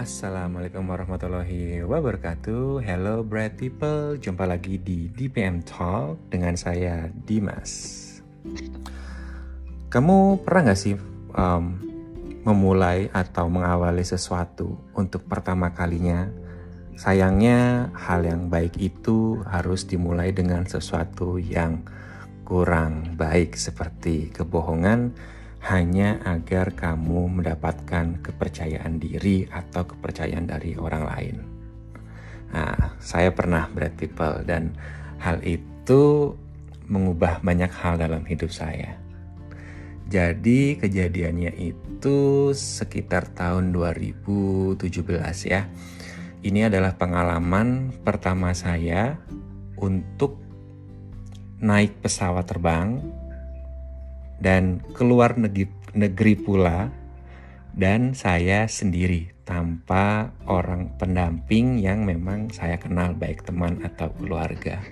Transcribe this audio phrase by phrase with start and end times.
[0.00, 2.80] Assalamualaikum warahmatullahi wabarakatuh.
[2.80, 4.16] Hello bright people.
[4.16, 7.68] Jumpa lagi di DPM Talk Dengan saya Dimas.
[9.92, 10.96] Kamu pernah gak sih
[11.36, 11.64] um,
[12.48, 16.32] Memulai atau mengawali sesuatu Untuk pertama kalinya?
[16.96, 21.84] Sayangnya hal yang baik itu Harus dimulai dengan sesuatu yang
[22.48, 25.12] kurang baik Seperti kebohongan
[25.60, 31.36] hanya agar kamu mendapatkan kepercayaan diri atau kepercayaan dari orang lain.
[32.50, 34.72] Nah, saya pernah berat people dan
[35.20, 36.32] hal itu
[36.88, 38.98] mengubah banyak hal dalam hidup saya.
[40.10, 44.82] Jadi kejadiannya itu sekitar tahun 2017
[45.46, 45.70] ya.
[46.40, 49.22] Ini adalah pengalaman pertama saya
[49.78, 50.40] untuk
[51.60, 53.19] naik pesawat terbang
[54.40, 56.88] dan keluar negeri, negeri pula
[57.76, 64.82] dan saya sendiri tanpa orang pendamping yang memang saya kenal baik teman atau keluarga.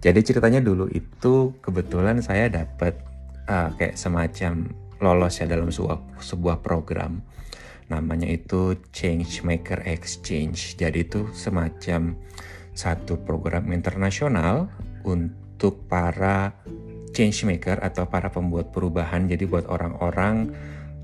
[0.00, 2.96] Jadi ceritanya dulu itu kebetulan saya dapat
[3.46, 7.20] uh, kayak semacam lolos ya dalam sebuah sebuah program
[7.90, 10.78] namanya itu Change Maker Exchange.
[10.78, 12.14] Jadi itu semacam
[12.70, 14.70] satu program internasional
[15.02, 16.54] untuk para
[17.10, 19.26] change maker atau para pembuat perubahan.
[19.26, 20.50] Jadi buat orang-orang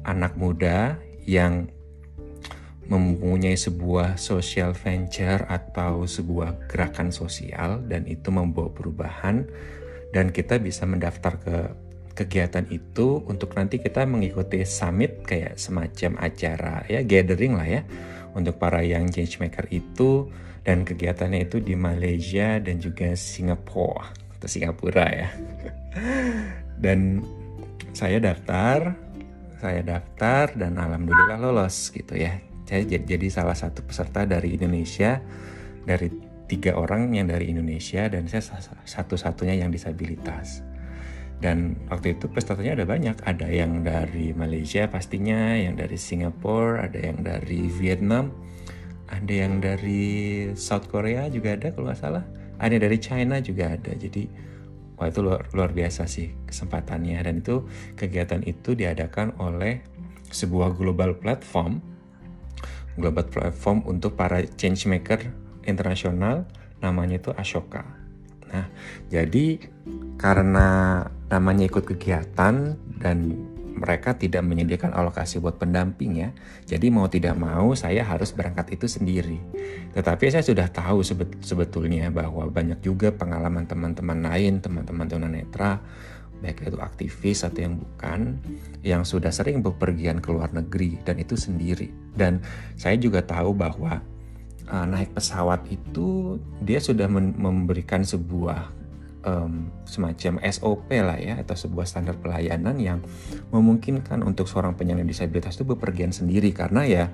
[0.06, 1.66] anak muda yang
[2.86, 9.42] mempunyai sebuah social venture atau sebuah gerakan sosial dan itu membawa perubahan
[10.14, 11.56] dan kita bisa mendaftar ke
[12.16, 17.82] kegiatan itu untuk nanti kita mengikuti summit kayak semacam acara ya gathering lah ya
[18.32, 20.30] untuk para yang change maker itu
[20.62, 25.28] dan kegiatannya itu di Malaysia dan juga Singapura atau Singapura ya.
[26.78, 27.18] Dan
[27.90, 28.94] saya daftar
[29.58, 32.38] saya daftar dan alhamdulillah lolos gitu ya.
[32.62, 35.18] Saya jadi salah satu peserta dari Indonesia
[35.82, 36.06] dari
[36.46, 40.62] tiga orang yang dari Indonesia dan saya satu-satunya yang disabilitas.
[41.42, 43.16] Dan waktu itu pesertanya ada banyak.
[43.26, 48.30] Ada yang dari Malaysia pastinya yang dari Singapura ada yang dari Vietnam
[49.06, 52.24] ada yang dari South Korea juga ada kalau nggak salah
[52.56, 53.92] ada yang dari China juga ada.
[53.94, 54.48] Jadi
[54.96, 57.20] Wah itu luar, luar biasa sih kesempatannya.
[57.20, 57.68] Dan itu
[58.00, 59.84] kegiatan itu diadakan oleh
[60.32, 61.84] sebuah global platform
[62.96, 65.20] global platform untuk para change maker
[65.68, 66.48] internasional.
[66.80, 67.84] Namanya itu Ashoka.
[68.48, 68.72] Nah,
[69.12, 69.60] jadi
[70.16, 73.18] karena namanya ikut kegiatan dan
[73.76, 76.32] mereka tidak menyediakan alokasi buat pendamping ya.
[76.64, 79.38] Jadi mau tidak mau saya harus berangkat itu sendiri.
[79.92, 85.84] Tetapi saya sudah tahu sebet sebetulnya bahwa banyak juga pengalaman teman-teman lain, teman-teman tunanetra,
[86.40, 88.20] baik itu aktivis atau yang bukan,
[88.80, 91.92] yang sudah sering bepergian ke luar negeri dan itu sendiri.
[92.16, 92.40] Dan
[92.80, 94.00] saya juga tahu bahwa
[94.68, 98.72] uh, naik pesawat itu dia sudah memberikan sebuah
[99.26, 103.02] um, semacam SOP lah ya atau sebuah standar pelayanan yang
[103.50, 107.04] memungkinkan untuk seorang penyandang disabilitas itu bepergian sendiri karena ya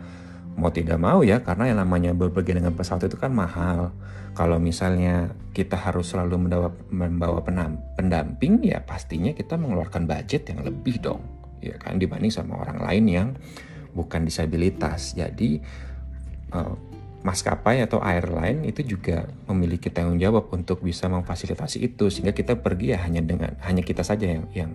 [0.53, 3.97] mau tidak mau ya karena yang namanya bepergian dengan pesawat itu kan mahal.
[4.33, 7.41] Kalau misalnya kita harus selalu membawa, membawa
[7.97, 11.21] pendamping ya pastinya kita mengeluarkan budget yang lebih dong
[11.61, 13.29] ya kan dibanding sama orang lain yang
[13.93, 15.13] bukan disabilitas.
[15.17, 15.61] Jadi
[16.57, 16.92] uh,
[17.23, 22.95] maskapai atau airline itu juga memiliki tanggung jawab untuk bisa memfasilitasi itu sehingga kita pergi
[22.95, 24.71] ya hanya dengan hanya kita saja yang yang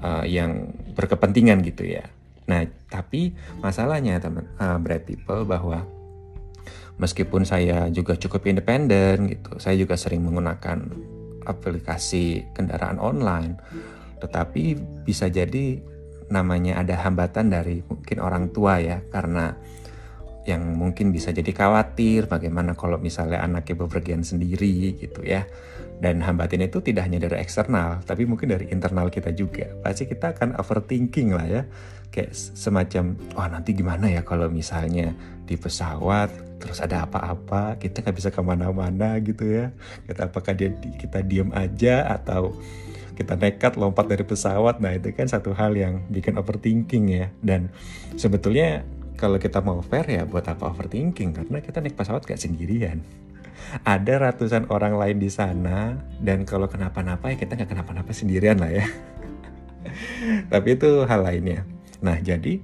[0.00, 2.08] uh, yang berkepentingan gitu ya.
[2.48, 5.86] Nah, tapi masalahnya teman uh, bright people bahwa
[6.98, 10.82] meskipun saya juga cukup independen gitu, saya juga sering menggunakan
[11.46, 13.60] aplikasi kendaraan online,
[14.18, 14.76] tetapi
[15.06, 15.80] bisa jadi
[16.30, 19.58] namanya ada hambatan dari mungkin orang tua ya karena
[20.48, 25.44] yang mungkin bisa jadi khawatir bagaimana kalau misalnya anaknya bepergian sendiri gitu ya.
[26.00, 29.68] Dan hambatan itu tidak hanya dari eksternal tapi mungkin dari internal kita juga.
[29.84, 31.62] Pasti kita akan overthinking lah ya.
[32.08, 35.12] Kayak semacam wah oh, nanti gimana ya kalau misalnya
[35.44, 39.76] di pesawat terus ada apa-apa kita nggak bisa ke mana-mana gitu ya.
[40.08, 42.56] Kita apakah dia kita diem aja atau
[43.20, 44.80] kita nekat lompat dari pesawat.
[44.80, 47.28] Nah itu kan satu hal yang bikin overthinking ya.
[47.44, 47.68] Dan
[48.16, 48.88] sebetulnya
[49.20, 51.36] kalau kita mau fair ya buat apa overthinking?
[51.36, 53.04] Karena kita naik pesawat gak sendirian.
[53.84, 58.72] Ada ratusan orang lain di sana dan kalau kenapa-napa ya kita nggak kenapa-napa sendirian lah
[58.72, 58.88] ya.
[60.52, 61.68] Tapi itu hal lainnya.
[62.00, 62.56] Nah jadi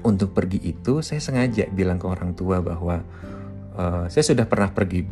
[0.00, 3.04] untuk pergi itu saya sengaja bilang ke orang tua bahwa
[3.76, 5.04] uh, saya sudah pernah pergi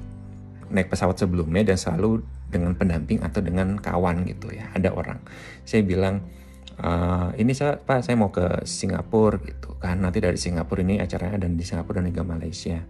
[0.72, 5.20] naik pesawat sebelumnya dan selalu dengan pendamping atau dengan kawan gitu ya ada orang.
[5.68, 6.24] Saya bilang
[6.80, 9.76] uh, ini saya pak saya mau ke Singapura gitu.
[9.76, 12.80] Kan nanti dari Singapura ini acaranya dan di Singapura dan juga Malaysia.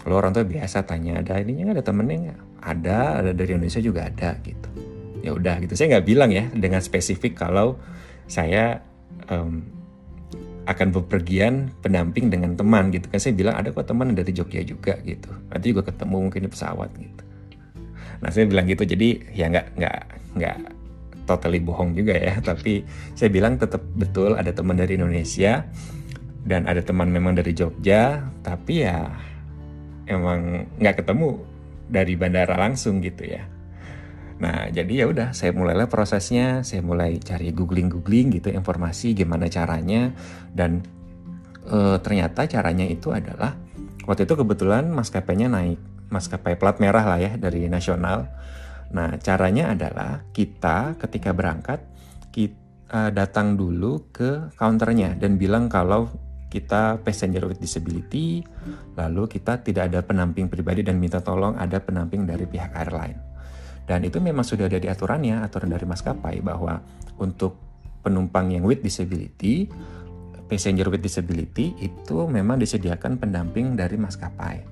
[0.00, 2.40] Kalau orang tua biasa tanya ada ininya ada temennya nggak?
[2.62, 4.68] Ada ada dari Indonesia juga ada gitu.
[5.20, 5.74] Ya udah gitu.
[5.74, 7.74] Saya nggak bilang ya dengan spesifik kalau
[8.30, 8.86] saya
[9.26, 9.66] um,
[10.66, 13.10] akan bepergian pendamping dengan teman gitu.
[13.10, 15.30] Kan saya bilang ada kok teman dari Jogja juga gitu.
[15.50, 17.22] Nanti juga ketemu mungkin di pesawat gitu.
[18.22, 18.86] Nah saya bilang gitu.
[18.86, 19.98] Jadi ya nggak nggak
[20.38, 20.58] nggak
[21.26, 22.38] totally bohong juga ya.
[22.48, 25.66] Tapi saya bilang tetap betul ada teman dari Indonesia
[26.46, 28.22] dan ada teman memang dari Jogja.
[28.40, 29.10] Tapi ya
[30.06, 31.42] emang nggak ketemu
[31.90, 33.42] dari bandara langsung gitu ya.
[34.36, 36.62] Nah jadi ya udah saya mulailah prosesnya.
[36.62, 40.14] Saya mulai cari googling googling gitu informasi gimana caranya.
[40.54, 40.86] Dan
[41.66, 43.58] e, ternyata caranya itu adalah
[44.06, 48.30] waktu itu kebetulan maskapainya naik maskapai plat merah lah ya dari nasional
[48.94, 51.82] Nah, caranya adalah kita ketika berangkat
[52.30, 56.10] kita uh, datang dulu ke counternya dan bilang kalau
[56.46, 58.46] kita passenger with disability,
[58.94, 63.18] lalu kita tidak ada penamping pribadi dan minta tolong ada penamping dari pihak airline.
[63.86, 66.78] Dan itu memang sudah ada di aturannya, aturan dari maskapai bahwa
[67.18, 67.58] untuk
[68.02, 69.66] penumpang yang with disability,
[70.46, 74.62] passenger with disability itu memang disediakan pendamping dari maskapai.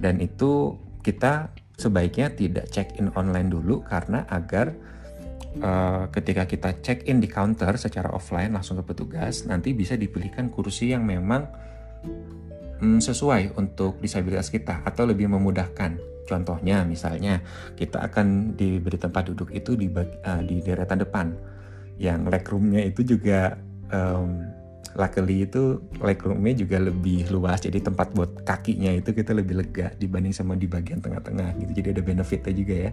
[0.00, 0.74] Dan itu
[1.04, 1.52] kita
[1.82, 4.70] sebaiknya tidak check in online dulu karena agar
[5.58, 10.48] uh, ketika kita check in di counter secara offline langsung ke petugas nanti bisa dipilihkan
[10.48, 11.50] kursi yang memang
[12.78, 15.98] um, sesuai untuk disabilitas kita atau lebih memudahkan.
[16.22, 17.42] Contohnya misalnya
[17.74, 21.34] kita akan diberi tempat duduk itu di uh, di deretan depan
[21.98, 23.58] yang legroomnya itu juga
[23.90, 24.51] um,
[24.92, 30.36] luckily itu legroomnya juga lebih luas jadi tempat buat kakinya itu kita lebih lega dibanding
[30.36, 31.72] sama di bagian tengah-tengah gitu.
[31.80, 32.90] Jadi ada benefitnya juga ya.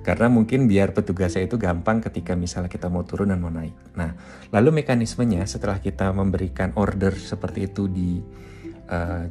[0.00, 3.76] Karena mungkin biar petugasnya itu gampang ketika misalnya kita mau turun dan mau naik.
[3.98, 4.16] Nah
[4.48, 8.24] lalu mekanismenya setelah kita memberikan order seperti itu di
[8.88, 9.28] uh,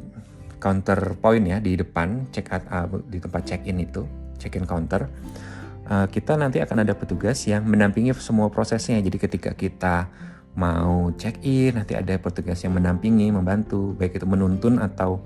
[0.61, 4.05] counter point ya di depan check out uh, di tempat check in itu
[4.37, 5.05] check in counter
[5.89, 8.99] uh, kita nanti akan ada petugas yang mendampingi semua prosesnya.
[8.99, 10.11] Jadi ketika kita
[10.57, 15.21] mau check in nanti ada petugas yang mendampingi membantu baik itu menuntun atau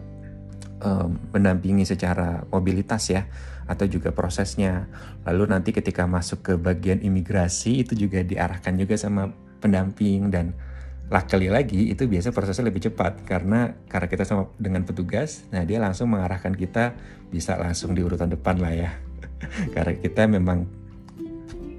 [0.83, 3.23] um, mendampingi secara mobilitas ya
[3.63, 4.91] atau juga prosesnya.
[5.23, 9.31] Lalu nanti ketika masuk ke bagian imigrasi itu juga diarahkan juga sama
[9.63, 10.51] pendamping dan
[11.07, 13.23] luckily lagi itu biasa prosesnya lebih cepat.
[13.23, 16.91] Karena karena kita sama dengan petugas nah dia langsung mengarahkan kita
[17.31, 18.91] bisa langsung di urutan depan lah ya.
[19.73, 20.67] Karena kita memang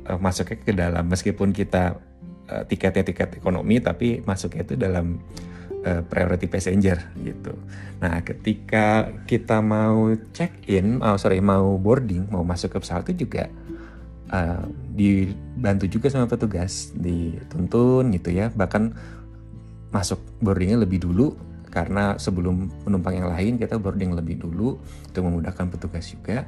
[0.09, 1.05] uh, masuknya ke dalam.
[1.05, 2.12] Meskipun kita
[2.53, 5.17] uh, tiketnya tiket ekonomi tapi masuknya itu dalam
[5.89, 7.57] uh, priority passenger gitu.
[8.05, 13.25] Nah, ketika kita mau check in, oh sorry mau boarding, mau masuk ke pesawat itu
[13.25, 13.49] juga
[14.29, 18.53] uh, dibantu juga sama petugas, dituntun gitu ya.
[18.53, 18.93] Bahkan
[19.93, 21.37] masuk boardingnya lebih dulu
[21.73, 24.77] karena sebelum penumpang yang lain kita boarding lebih dulu
[25.09, 26.45] untuk memudahkan petugas juga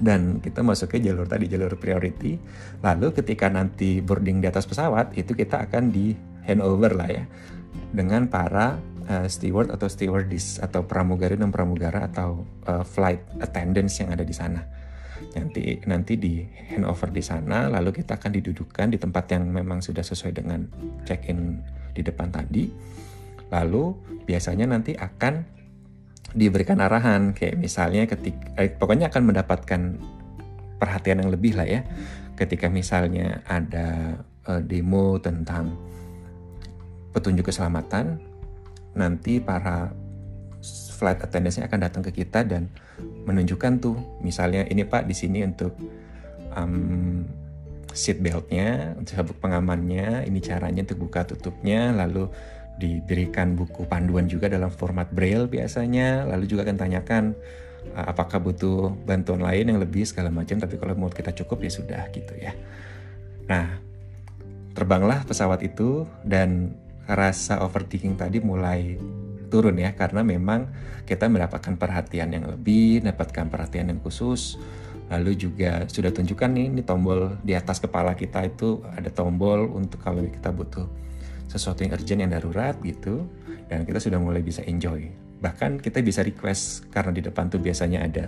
[0.00, 2.36] dan kita masuknya jalur tadi jalur priority.
[2.84, 6.12] Lalu ketika nanti boarding di atas pesawat itu kita akan di
[6.44, 7.24] handover lah ya
[7.90, 8.78] dengan para
[9.08, 14.34] uh, steward atau stewardess atau pramugari dan pramugara atau uh, flight attendants yang ada di
[14.36, 14.60] sana.
[15.32, 20.04] Nanti nanti di handover di sana lalu kita akan didudukan di tempat yang memang sudah
[20.04, 20.68] sesuai dengan
[21.08, 21.60] check in
[21.96, 22.68] di depan tadi.
[23.48, 23.84] Lalu
[24.26, 25.55] biasanya nanti akan
[26.36, 29.80] diberikan arahan kayak misalnya ketika eh, pokoknya akan mendapatkan
[30.76, 31.82] perhatian yang lebih lah ya.
[32.36, 35.72] Ketika misalnya ada eh, demo tentang
[37.16, 38.20] petunjuk keselamatan
[38.92, 39.92] nanti para
[40.96, 42.68] flight attendants akan datang ke kita dan
[43.28, 45.76] menunjukkan tuh misalnya ini pak di sini untuk
[46.56, 47.24] um,
[47.92, 52.28] seat beltnya sabuk pengamannya ini caranya untuk buka tutupnya lalu
[52.76, 57.24] diberikan buku panduan juga dalam format braille biasanya lalu juga akan tanyakan
[57.96, 60.60] uh, apakah butuh bantuan lain yang lebih segala macam?
[60.60, 62.52] Tapi kalau mau kita cukup ya sudah gitu ya.
[63.48, 63.80] Nah
[64.76, 66.76] terbanglah pesawat itu dan
[67.08, 69.00] rasa overthinking tadi mulai
[69.48, 70.68] turun ya karena memang
[71.06, 74.60] kita mendapatkan perhatian yang lebih mendapatkan perhatian yang khusus.
[75.06, 80.02] Lalu juga sudah tunjukkan nih ini tombol di atas kepala kita itu ada tombol untuk
[80.02, 80.90] kalau kita butuh
[81.56, 83.26] sesuatu yang urgent yang darurat gitu
[83.66, 85.08] dan kita sudah mulai bisa enjoy.
[85.42, 88.26] Bahkan kita bisa request karena di depan tuh biasanya ada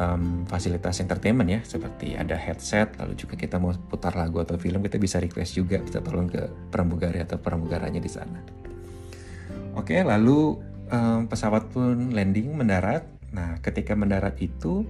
[0.00, 4.80] um, fasilitas entertainment ya seperti ada headset lalu juga kita mau putar lagu atau film
[4.80, 8.40] kita bisa request juga bisa tolong ke pramugari atau pramugaranya di sana.
[9.76, 10.58] Oke lalu
[10.90, 13.06] um, pesawat pun landing mendarat.
[13.30, 14.88] Nah ketika mendarat itu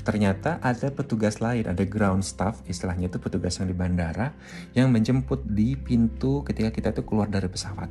[0.00, 4.32] ternyata ada petugas lain, ada ground staff, istilahnya itu petugas yang di bandara
[4.72, 7.90] yang menjemput di pintu ketika kita tuh keluar dari pesawat.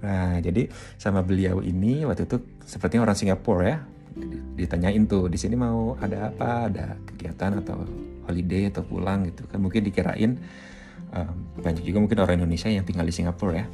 [0.00, 3.78] Nah, jadi sama beliau ini waktu itu sepertinya orang Singapura ya,
[4.56, 7.84] ditanyain tuh di sini mau ada apa, ada kegiatan atau
[8.28, 10.38] holiday atau pulang gitu kan mungkin dikirain
[11.14, 13.66] um, banyak juga mungkin orang Indonesia yang tinggal di Singapura ya.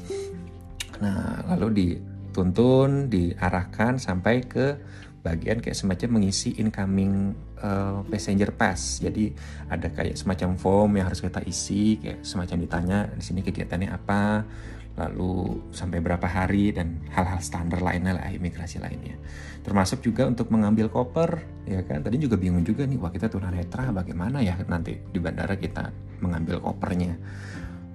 [0.97, 4.81] Nah, lalu dituntun, diarahkan sampai ke
[5.27, 9.03] bagian kayak semacam mengisi incoming uh, passenger pass.
[9.03, 9.35] Jadi
[9.67, 14.47] ada kayak semacam form yang harus kita isi, kayak semacam ditanya di sini kegiatannya apa,
[14.95, 19.19] lalu sampai berapa hari dan hal-hal standar lainnya lah imigrasi lainnya.
[19.67, 22.07] Termasuk juga untuk mengambil koper, ya kan?
[22.07, 25.91] Tadi juga bingung juga nih, wah kita tunanetra bagaimana ya nanti di bandara kita
[26.23, 27.19] mengambil kopernya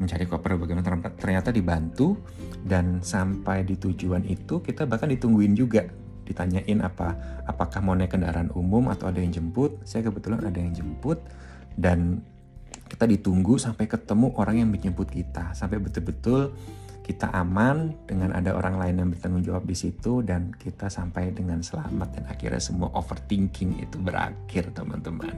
[0.02, 2.18] mencari koper bagaimana ternyata dibantu
[2.66, 5.86] dan sampai di tujuan itu kita bahkan ditungguin juga
[6.32, 9.84] ditanyain apa apakah mau naik kendaraan umum atau ada yang jemput.
[9.84, 11.20] Saya kebetulan ada yang jemput
[11.76, 12.24] dan
[12.88, 15.56] kita ditunggu sampai ketemu orang yang menjemput kita.
[15.56, 16.56] Sampai betul-betul
[17.02, 21.60] kita aman dengan ada orang lain yang bertanggung jawab di situ dan kita sampai dengan
[21.60, 25.32] selamat dan akhirnya semua overthinking itu berakhir teman-teman.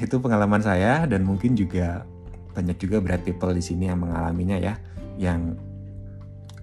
[0.00, 2.08] Itu pengalaman saya dan mungkin juga
[2.56, 4.80] banyak juga berat people di sini yang mengalaminya ya
[5.20, 5.52] yang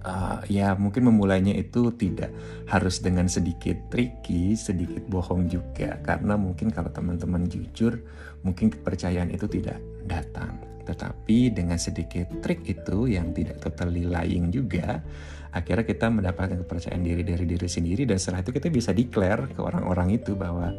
[0.04, 2.30] uh, ya mungkin memulainya itu tidak
[2.68, 7.98] harus dengan sedikit tricky, sedikit bohong juga karena mungkin kalau teman-teman jujur
[8.42, 10.58] mungkin kepercayaan itu tidak datang.
[10.88, 15.04] Tetapi dengan sedikit trik itu yang tidak totally lying juga,
[15.52, 19.60] akhirnya kita mendapatkan kepercayaan diri dari diri sendiri dan setelah itu kita bisa declare ke
[19.60, 20.72] orang-orang itu bahwa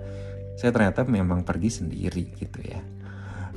[0.57, 2.81] saya ternyata memang pergi sendiri gitu ya.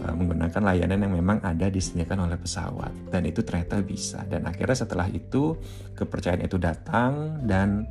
[0.03, 2.91] Eh, menggunakan layanan yang memang ada disediakan oleh pesawat.
[3.07, 4.27] Dan itu ternyata bisa.
[4.27, 5.55] Dan akhirnya setelah itu
[5.95, 7.87] kepercayaan itu datang dan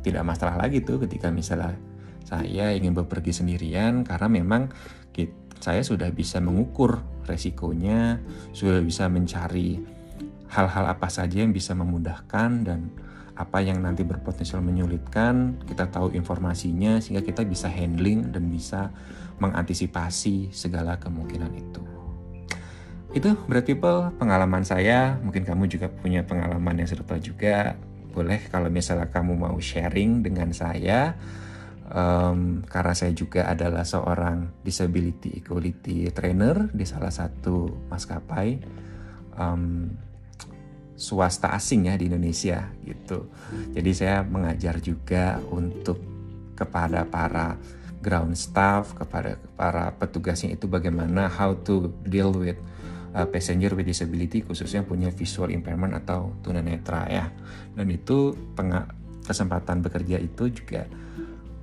[0.00, 1.76] tidak masalah lagi tuh ketika misalnya
[2.24, 4.72] saya ingin bepergi sendirian karena memang
[5.60, 8.16] saya sudah bisa mengukur resikonya,
[8.56, 9.76] sudah bisa mencari
[10.48, 12.88] hal-hal apa saja yang bisa memudahkan dan
[13.40, 18.92] apa yang nanti berpotensial menyulitkan, kita tahu informasinya sehingga kita bisa handling dan bisa
[19.40, 21.82] mengantisipasi segala kemungkinan itu.
[23.16, 27.74] Itu berat people pengalaman saya, mungkin kamu juga punya pengalaman yang serupa juga.
[28.12, 31.16] Boleh kalau misalnya kamu mau sharing dengan saya,
[31.90, 38.62] um, karena saya juga adalah seorang disability equality trainer di salah satu maskapai
[39.38, 39.90] um,
[41.00, 43.32] swasta asing ya di Indonesia gitu.
[43.72, 45.96] Jadi saya mengajar juga untuk
[46.52, 47.56] kepada para
[48.04, 52.60] ground staff, kepada para petugasnya itu bagaimana how to deal with
[53.16, 57.32] uh, passenger with disability khususnya punya visual impairment atau tunanetra ya.
[57.72, 58.36] Dan itu
[59.24, 60.84] kesempatan bekerja itu juga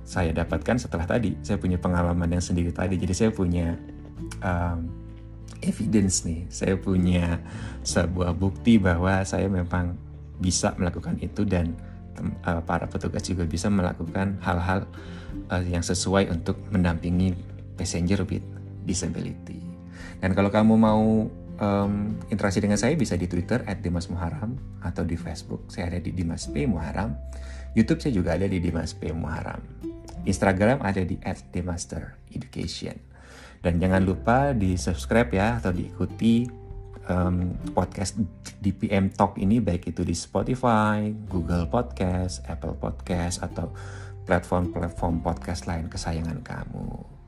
[0.02, 2.98] saya dapatkan setelah tadi saya punya pengalaman yang sendiri tadi.
[2.98, 3.78] Jadi saya punya
[4.42, 5.07] um,
[5.60, 7.42] evidence nih, saya punya
[7.82, 9.98] sebuah bukti bahwa saya memang
[10.38, 11.74] bisa melakukan itu dan
[12.46, 14.86] uh, para petugas juga bisa melakukan hal-hal
[15.50, 17.34] uh, yang sesuai untuk mendampingi
[17.74, 18.44] passenger with
[18.86, 19.62] disability.
[20.18, 21.94] Dan kalau kamu mau um,
[22.30, 26.66] interaksi dengan saya bisa di Twitter @dimasmuharam atau di Facebook saya ada di Dimas P
[26.66, 27.14] Muharam.
[27.76, 29.60] YouTube saya juga ada di Dimas P Muharam.
[30.26, 31.18] Instagram ada di
[31.54, 33.07] @demastereducation.
[33.58, 36.46] Dan jangan lupa di subscribe ya atau diikuti
[37.10, 38.20] um, podcast
[38.62, 43.72] DPM Talk ini baik itu di Spotify, Google Podcast, Apple Podcast atau
[44.28, 47.18] platform-platform podcast lain kesayangan kamu.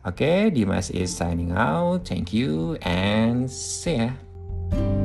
[0.00, 2.08] Oke, okay, Dimas is signing out.
[2.08, 4.99] Thank you and see ya.